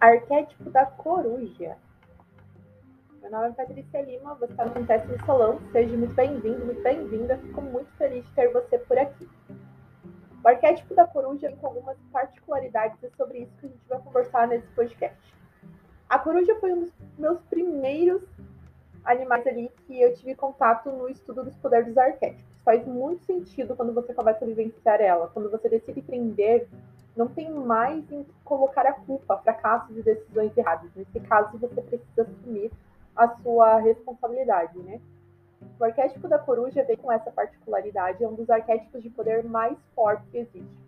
[0.00, 1.74] Arquétipo da coruja.
[3.22, 5.58] Meu nome é Patrícia Lima, você está no Acontece no Salão.
[5.72, 7.38] Seja muito bem-vindo, muito bem-vinda.
[7.38, 9.26] Fico muito feliz de ter você por aqui.
[10.44, 13.88] O arquétipo da coruja vem com algumas particularidades e é sobre isso que a gente
[13.88, 15.34] vai conversar nesse podcast.
[16.10, 18.22] A coruja foi um dos meus primeiros
[19.02, 22.60] animais ali que eu tive contato no estudo dos poderes dos arquétipos.
[22.62, 25.28] Faz muito sentido quando você começa a vivenciar ela.
[25.28, 26.68] Quando você decide prender,
[27.16, 30.90] não tem mais em que colocar a culpa, fracassos e decisões erradas.
[30.94, 32.70] Nesse caso, você precisa assumir
[33.16, 35.00] a sua responsabilidade, né?
[35.80, 39.76] O arquétipo da coruja vem com essa particularidade, é um dos arquétipos de poder mais
[39.94, 40.86] fortes que existe.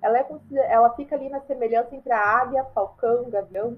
[0.00, 0.26] Ela, é,
[0.68, 3.76] ela fica ali na semelhança entre a águia, falcão, gavião,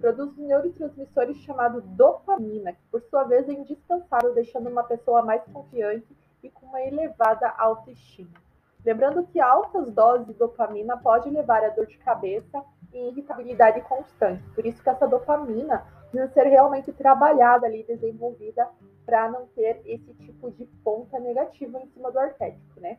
[0.00, 6.06] produz neurotransmissores chamados dopamina, que por sua vez é indispensável, deixando uma pessoa mais confiante
[6.42, 8.45] e com uma elevada autoestima.
[8.86, 14.48] Lembrando que altas doses de dopamina pode levar a dor de cabeça e irritabilidade constante.
[14.54, 18.64] Por isso que essa dopamina precisa ser realmente trabalhada ali, desenvolvida
[19.04, 22.96] para não ter esse tipo de ponta negativa em cima do arquétipo, né?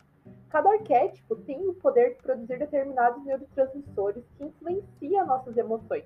[0.50, 6.04] Cada arquétipo tem o poder de produzir determinados neurotransmissores que influenciam nossas emoções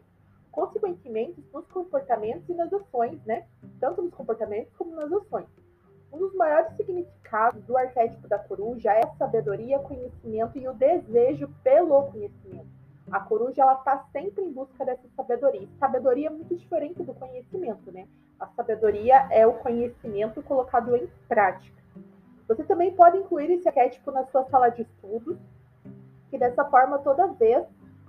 [0.52, 3.47] consequentemente nos comportamentos e nas ações, né?
[3.79, 5.47] Tanto nos comportamentos como nas ações.
[6.11, 7.20] Um dos maiores significados
[7.65, 12.67] do arquétipo da coruja é sabedoria, conhecimento e o desejo pelo conhecimento.
[13.09, 15.67] A coruja ela está sempre em busca dessa sabedoria.
[15.79, 18.07] Sabedoria é muito diferente do conhecimento, né?
[18.39, 21.81] A sabedoria é o conhecimento colocado em prática.
[22.47, 25.37] Você também pode incluir esse arquétipo na sua sala de estudos,
[26.29, 27.65] que dessa forma, toda vez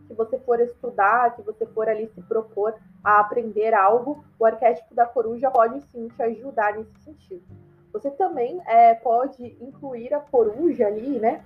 [0.09, 2.75] que você for estudar, que você for ali se propor
[3.05, 7.72] a aprender algo, o arquétipo da coruja pode sim te ajudar nesse sentido.
[7.93, 11.45] Você também é, pode incluir a coruja ali, né?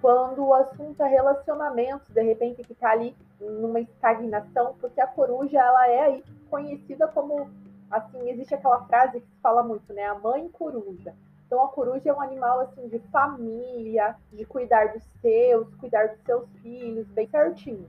[0.00, 5.58] Quando o assunto é relacionamentos, de repente que está ali numa estagnação, porque a coruja
[5.58, 7.48] ela é conhecida como
[7.90, 10.04] assim, existe aquela frase que se fala muito, né?
[10.04, 11.14] A mãe coruja.
[11.46, 16.20] Então a coruja é um animal assim de família, de cuidar dos seus, cuidar dos
[16.24, 17.88] seus filhos, bem certinho.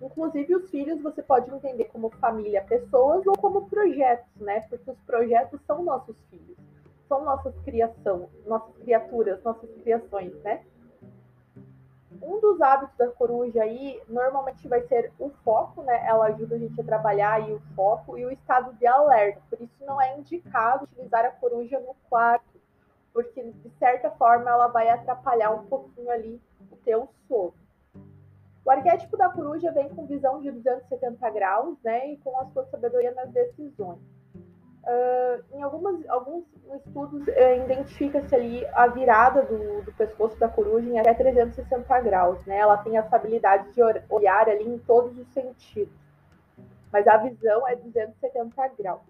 [0.00, 4.60] Inclusive os filhos você pode entender como família, pessoas ou como projetos, né?
[4.62, 6.47] Porque os projetos são nossos filhos,
[7.08, 10.64] são nossas criação, nossas criaturas, nossas criações, né?
[12.20, 16.04] Um dos hábitos da coruja aí normalmente vai ser o foco, né?
[16.06, 19.40] Ela ajuda a gente a trabalhar aí o foco e o estado de alerta.
[19.48, 22.58] Por isso não é indicado utilizar a coruja no quarto
[23.18, 27.52] porque de certa forma ela vai atrapalhar um pouquinho ali o teu sono.
[28.64, 32.64] O arquétipo da coruja vem com visão de 270 graus, né, e com a sua
[32.66, 33.98] sabedoria nas decisões.
[34.84, 36.44] Uh, em algumas, alguns
[36.76, 42.44] estudos uh, identifica-se ali a virada do, do, pescoço da coruja em até 360 graus,
[42.46, 42.58] né?
[42.58, 45.94] Ela tem essa habilidade de olhar ali em todos os sentidos,
[46.92, 49.00] mas a visão é 270 graus.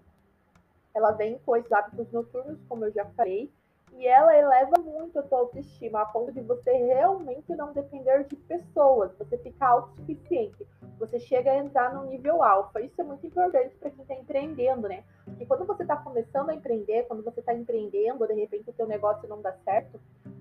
[0.93, 3.51] Ela vem com esses hábitos noturnos, como eu já falei,
[3.93, 8.35] e ela eleva muito a tua autoestima, a ponto de você realmente não depender de
[8.35, 10.65] pessoas, você ficar autossuficiente,
[10.97, 12.81] você chega a entrar no nível alfa.
[12.81, 15.03] Isso é muito importante para quem está empreendendo, né?
[15.49, 19.27] Quando você está começando a empreender, quando você está empreendendo, de repente o teu negócio
[19.27, 19.99] não dá certo,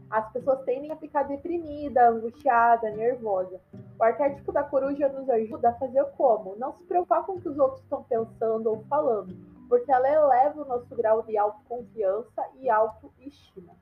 [0.09, 3.61] as pessoas tendem a ficar deprimida, angustiada, nervosa.
[3.99, 6.55] O arquétipo da coruja nos ajuda a fazer como?
[6.57, 9.35] Não se preocupar com o que os outros estão pensando ou falando
[9.69, 13.77] porque ela eleva o nosso grau de autoconfiança e autoestima.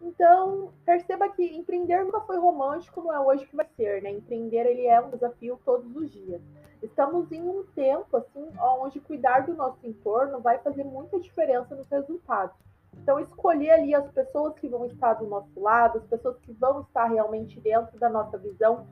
[0.00, 4.10] Então, perceba que empreender nunca foi romântico, não é hoje que vai ser, né?
[4.10, 6.40] Empreender ele é um desafio todos os dias.
[6.82, 8.48] Estamos em um tempo assim,
[8.80, 12.56] onde cuidar do nosso entorno vai fazer muita diferença nos resultados.
[12.94, 16.80] Então, escolher ali as pessoas que vão estar do nosso lado, as pessoas que vão
[16.82, 18.86] estar realmente dentro da nossa visão,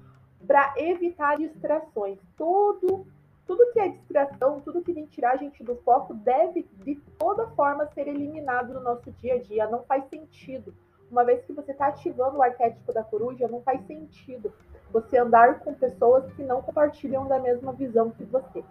[0.47, 2.19] para evitar distrações.
[2.37, 3.07] Todo
[3.47, 7.47] tudo que é distração, tudo que vem tirar a gente do foco deve de toda
[7.51, 9.69] forma ser eliminado no nosso dia a dia.
[9.69, 10.75] Não faz sentido.
[11.09, 14.53] Uma vez que você está ativando o arquétipo da coruja, não faz sentido
[14.93, 18.65] você andar com pessoas que não compartilham da mesma visão que você.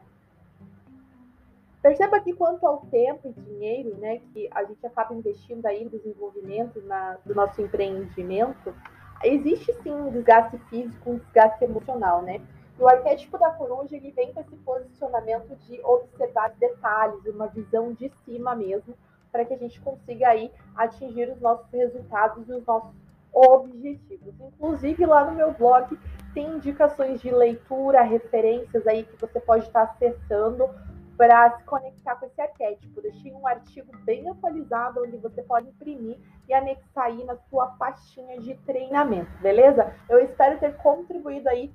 [1.81, 5.91] Perceba que quanto ao tempo e dinheiro, né, que a gente acaba investindo aí no
[5.91, 8.73] desenvolvimento na, do nosso empreendimento,
[9.23, 12.41] existe sim um desgaste físico, um desgaste emocional, né?
[12.79, 17.93] E o arquétipo da coruja ele vem com esse posicionamento de observar detalhes, uma visão
[17.93, 18.95] de cima mesmo,
[19.31, 23.04] para que a gente consiga aí atingir os nossos resultados e os nossos
[23.35, 24.33] objetivos.
[24.39, 25.99] Inclusive lá no meu blog
[26.33, 30.69] tem indicações de leitura, referências aí que você pode estar acessando
[31.17, 33.01] para se conectar com esse arquétipo.
[33.01, 36.17] Deixei um artigo bem atualizado onde você pode imprimir
[36.47, 39.93] e anexar aí na sua pastinha de treinamento, beleza?
[40.09, 41.73] Eu espero ter contribuído aí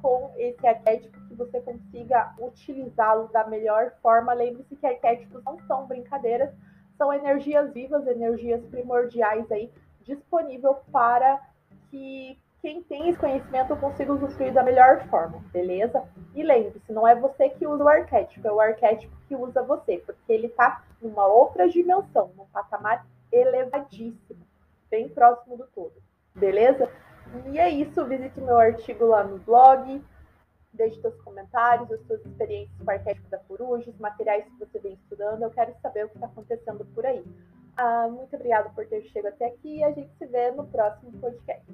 [0.00, 4.32] com esse arquétipo, que você consiga utilizá-lo da melhor forma.
[4.32, 6.50] Lembre-se que arquétipos não são brincadeiras,
[6.98, 9.72] são energias vivas, energias primordiais aí
[10.04, 11.40] disponível para
[11.90, 16.04] que quem tem esse conhecimento consiga usufruir da melhor forma, beleza?
[16.32, 19.98] E lembre-se, não é você que usa o arquétipo, é o arquétipo que usa você,
[19.98, 24.46] porque ele está numa outra dimensão, num patamar elevadíssimo,
[24.88, 25.94] bem próximo do todo,
[26.34, 26.88] beleza?
[27.50, 30.00] E é isso, visite meu artigo lá no blog,
[30.72, 34.78] deixe seus comentários, as suas experiências com o arquétipo da coruja, os materiais que você
[34.78, 37.24] vem estudando, eu quero saber o que está acontecendo por aí.
[37.76, 41.12] Ah, muito obrigada por ter chegado até aqui e a gente se vê no próximo
[41.20, 41.64] podcast.